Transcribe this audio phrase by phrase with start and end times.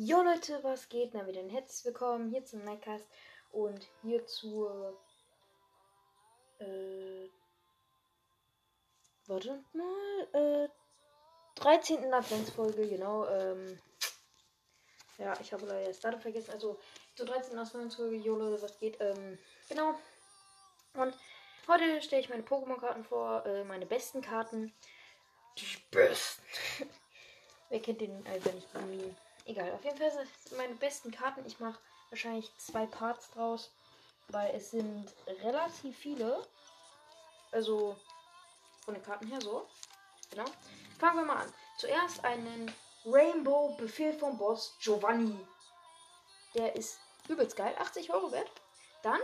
[0.00, 1.12] Jo Leute, was geht?
[1.12, 3.04] Na wieder ein herzlich willkommen hier zum Nightcast
[3.50, 4.96] und hier zur
[6.60, 7.28] äh,
[9.26, 10.68] warte mal äh,
[11.56, 12.14] 13.
[12.14, 13.26] Adventsfolge, genau.
[13.26, 13.80] Ähm,
[15.18, 16.52] ja, ich habe leider das Datum vergessen.
[16.52, 16.78] Also
[17.16, 17.58] zur 13.
[17.58, 19.00] Adventsfolge, jo Leute, was geht?
[19.00, 19.36] Ähm,
[19.68, 19.98] genau.
[20.94, 21.12] Und
[21.66, 24.72] heute stelle ich meine Pokémon-Karten vor, äh, meine besten Karten.
[25.56, 26.44] Die besten.
[27.68, 29.16] Wer kennt den also nicht Meme?
[29.48, 31.42] Egal, auf jeden Fall sind meine besten Karten.
[31.46, 31.80] Ich mache
[32.10, 33.70] wahrscheinlich zwei Parts draus,
[34.28, 35.10] weil es sind
[35.42, 36.46] relativ viele.
[37.50, 37.96] Also
[38.84, 39.66] von den Karten her so.
[40.30, 40.44] Genau.
[40.98, 41.54] Fangen wir mal an.
[41.78, 42.70] Zuerst einen
[43.06, 45.46] Rainbow Befehl vom Boss Giovanni.
[46.54, 48.50] Der ist übelst geil, 80 Euro wert.
[49.02, 49.20] Dann,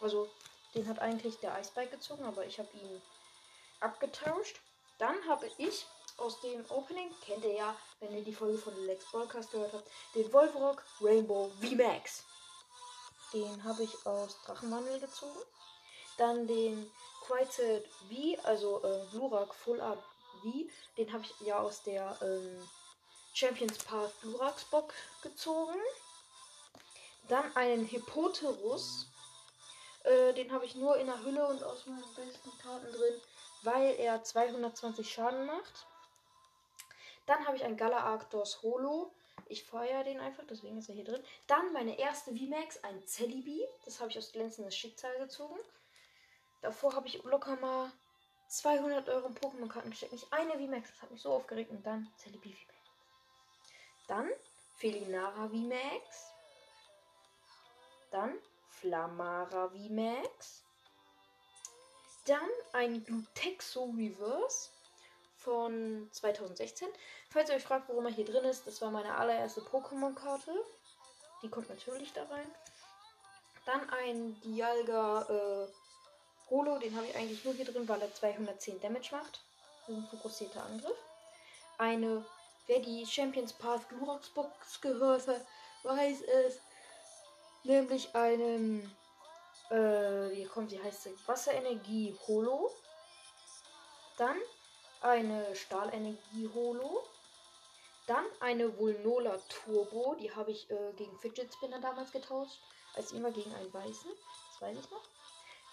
[0.00, 0.30] also
[0.76, 3.02] den hat eigentlich der Eisbike gezogen, aber ich habe ihn
[3.80, 4.60] abgetauscht.
[4.98, 5.84] Dann habe ich
[6.18, 9.88] aus dem Opening, kennt ihr ja, wenn ihr die Folge von Lex Broadcast gehört habt,
[10.14, 12.24] den Wolfrock Rainbow VMAX.
[13.32, 15.40] Den habe ich aus Drachenwandel gezogen.
[16.18, 16.90] Dann den
[17.26, 20.02] Quieted V, also äh, Glurak Full Art
[20.42, 20.52] V,
[20.98, 22.68] den habe ich ja aus der ähm,
[23.32, 25.78] Champions Path Gluraks Bock gezogen.
[27.28, 29.06] Dann einen Hippoterus.
[30.04, 33.20] Äh, den habe ich nur in der Hülle und aus meinen besten Karten drin,
[33.62, 35.86] weil er 220 Schaden macht.
[37.26, 39.12] Dann habe ich ein Gala Arctos Holo.
[39.46, 41.22] Ich feuere den einfach, deswegen ist er hier drin.
[41.46, 43.66] Dann meine erste VMAX, ein Celebi.
[43.84, 45.58] Das habe ich aus glänzendes Schicksal gezogen.
[46.62, 47.90] Davor habe ich locker mal
[48.48, 50.12] 200 Euro in Pokémon-Karten gesteckt.
[50.12, 51.70] Nicht eine VMAX, das hat mich so aufgeregt.
[51.70, 52.74] Und dann Celebi VMAX.
[54.08, 54.30] Dann
[54.76, 56.32] Felinara VMAX.
[58.10, 60.62] Dann Flamara VMAX.
[62.26, 64.70] Dann ein Glutexo Reverse
[65.42, 66.88] von 2016.
[67.30, 70.52] Falls ihr euch fragt, warum er hier drin ist, das war meine allererste Pokémon-Karte.
[71.42, 72.50] Die kommt natürlich da rein.
[73.64, 75.68] Dann ein Dialga äh,
[76.50, 79.40] Holo, den habe ich eigentlich nur hier drin, weil er 210 Damage macht.
[79.86, 80.96] Das ist ein fokussierter Angriff.
[81.78, 82.24] Eine,
[82.66, 85.44] wer die Champions Path Glurox Box gehört hat,
[85.82, 86.60] weiß es.
[87.64, 88.94] Nämlich einen,
[89.70, 91.16] äh, wie kommt die heißt sie?
[91.26, 92.72] Wasserenergie Holo.
[94.18, 94.36] Dann
[95.02, 97.04] eine Stahlenergie-Holo.
[98.06, 100.16] Dann eine Vulnola Turbo.
[100.18, 102.58] Die habe ich äh, gegen Fidget Spinner damals getauscht.
[102.94, 104.10] Als immer gegen einen weißen.
[104.50, 105.02] Das weiß ich noch.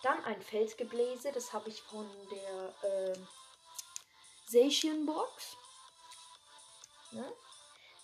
[0.04, 1.32] Dann ein Felsgebläse.
[1.32, 3.18] Das habe ich von der äh,
[5.06, 5.58] Box.
[7.12, 7.32] Ne?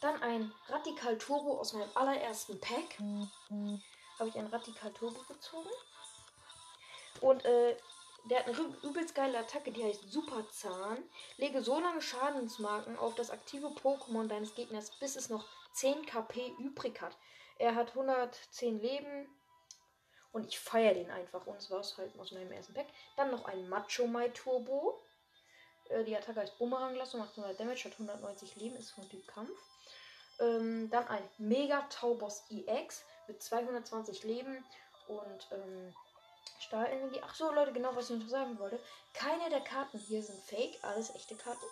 [0.02, 3.00] Dann ein Radikal Turbo aus meinem allerersten Pack.
[3.00, 3.82] Mhm.
[4.20, 5.70] Habe ich ein Radikal Turbo gezogen.
[7.22, 7.78] Und äh,
[8.26, 11.04] der hat eine übelst geile Attacke, die heißt Superzahn.
[11.38, 16.54] Lege so lange Schadensmarken auf das aktive Pokémon deines Gegners, bis es noch 10 KP
[16.60, 17.16] übrig hat.
[17.60, 19.28] Er hat 110 Leben.
[20.32, 21.46] Und ich feiere den einfach.
[21.48, 22.88] Und es war es halt aus meinem ersten Pack.
[23.16, 25.02] Dann noch ein Macho Mai Turbo.
[25.90, 29.58] Äh, die Attacke heißt Bumeranglasse, macht 100 Damage, hat 190 Leben, ist von Typ Kampf.
[30.40, 34.66] Ähm, dann ein Mega Taubos EX mit 220 Leben
[35.08, 35.96] und ähm,
[36.60, 37.22] Stahlenergie.
[37.24, 38.80] Ach so, Leute, genau was ich noch sagen wollte.
[39.14, 41.66] Keine der Karten hier sind fake, alles echte Karten.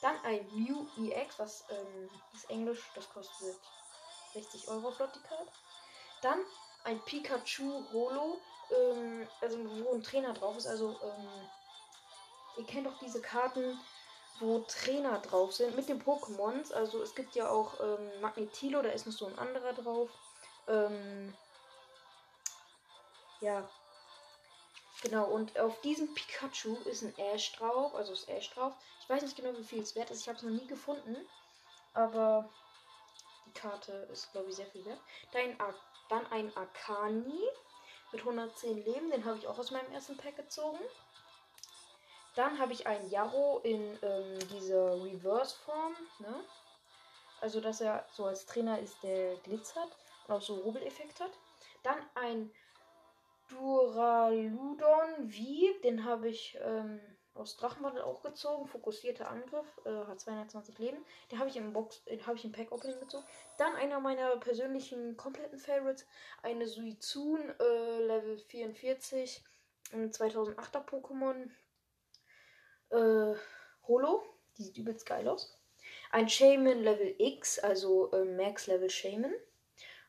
[0.00, 3.56] Dann ein Mew EX, was ähm, ist Englisch, das kostet
[4.32, 5.52] 60 Euro flott die Karte.
[6.22, 6.40] Dann
[6.84, 8.38] ein Pikachu Holo,
[8.70, 10.66] ähm, also wo ein Trainer drauf ist.
[10.66, 11.28] Also, ähm,
[12.56, 13.78] ihr kennt doch diese Karten,
[14.38, 16.72] wo Trainer drauf sind mit den Pokémons.
[16.72, 20.08] Also es gibt ja auch ähm, Magnetilo, da ist noch so ein anderer drauf.
[20.66, 21.34] Ähm,
[23.40, 23.68] ja,
[25.02, 28.74] Genau, und auf diesem Pikachu ist ein Ash drauf, also ist Ash drauf.
[29.00, 30.20] Ich weiß nicht genau, wie viel es wert ist.
[30.20, 31.16] Ich habe es noch nie gefunden.
[31.94, 32.48] Aber
[33.46, 35.00] die Karte ist, glaube ich, sehr viel wert.
[35.32, 35.56] Dann,
[36.08, 37.40] dann ein Akani
[38.12, 39.10] mit 110 Leben.
[39.10, 40.78] Den habe ich auch aus meinem ersten Pack gezogen.
[42.34, 45.96] Dann habe ich einen Yarrow in ähm, dieser Reverse-Form.
[46.18, 46.44] Ne?
[47.40, 49.96] Also, dass er so als Trainer ist, der glitzert
[50.28, 51.32] und auch so Rubbeleffekt hat.
[51.82, 52.52] Dann ein
[53.50, 57.00] Duraludon V, den habe ich ähm,
[57.34, 58.66] aus Drachenwandel auch gezogen.
[58.66, 61.04] Fokussierter Angriff, äh, hat 220 Leben.
[61.30, 63.24] Den habe ich im Box, den habe ich im Pack Opening gezogen.
[63.58, 66.06] Dann einer meiner persönlichen kompletten Favorites,
[66.42, 69.44] eine Suizun äh, Level 44,
[69.92, 71.50] ein 2008er Pokémon
[72.90, 73.36] äh,
[73.86, 74.22] Holo.
[74.56, 75.56] Die sieht übelst geil aus.
[76.10, 79.34] Ein Shaman Level X, also äh, Max Level Shaman.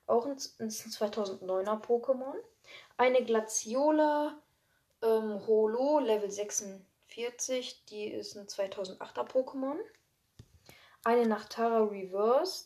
[0.08, 2.36] Auch ein, ein 2009er Pokémon.
[2.98, 4.38] Eine Glaciola
[5.02, 9.78] ähm, Holo Level 46, die ist ein 2008er Pokémon.
[11.04, 12.66] Eine Nachtara Reverse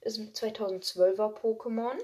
[0.00, 1.98] ist ein 2012er Pokémon.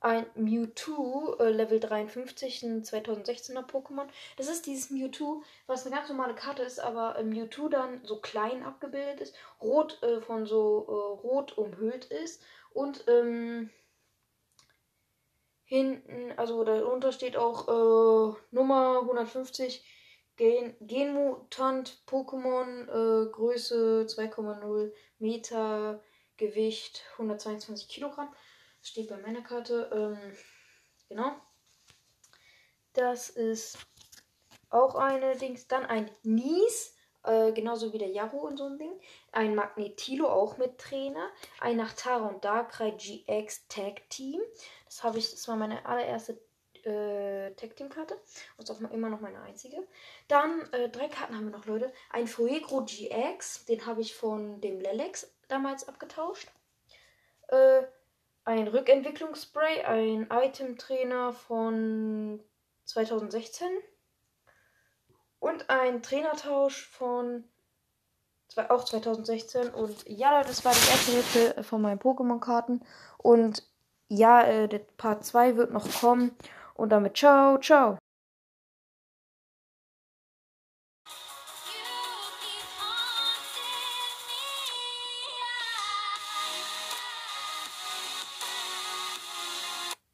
[0.00, 4.08] Ein Mewtwo äh, Level 53, ein 2016er Pokémon.
[4.36, 8.20] Das ist dieses Mewtwo, was eine ganz normale Karte ist, aber äh, Mewtwo dann so
[8.20, 12.42] klein abgebildet ist, rot äh, von so äh, rot umhüllt ist
[12.74, 13.70] und ähm,
[15.72, 19.82] hinten, also darunter steht auch äh, Nummer 150
[20.36, 26.02] Gen Genmutant Pokémon, äh, Größe 2,0 Meter,
[26.36, 28.34] Gewicht 122 Kilogramm.
[28.80, 29.90] Das steht bei meiner Karte.
[29.94, 30.36] Ähm,
[31.08, 31.36] genau.
[32.92, 33.78] Das ist
[34.68, 35.68] auch eine Dings.
[35.68, 36.94] Dann ein Nies.
[37.24, 38.92] Äh, genauso wie der Yaro und so ein Ding.
[39.30, 41.30] Ein Magnetilo auch mit Trainer.
[41.60, 44.40] Ein Nachtara und Darkrai GX Tag Team.
[44.86, 46.38] Das habe ich, das war meine allererste
[46.84, 48.16] äh, Tag Team Karte.
[48.56, 49.86] Und ist auch immer noch meine einzige.
[50.28, 51.92] Dann äh, drei Karten haben wir noch, Leute.
[52.10, 53.66] Ein Fuegro GX.
[53.66, 56.48] Den habe ich von dem Lelex damals abgetauscht.
[57.48, 57.82] Äh,
[58.44, 62.42] ein Rückentwicklungsspray, ein Item-Trainer von
[62.86, 63.68] 2016
[65.52, 67.44] und ein Trainertausch von
[68.68, 69.70] auch 2016.
[69.70, 72.82] Und ja, das war die erste Hälfte von meinen Pokémon-Karten.
[73.18, 73.66] Und
[74.08, 76.36] ja, äh, der Part 2 wird noch kommen.
[76.74, 77.98] Und damit ciao, ciao.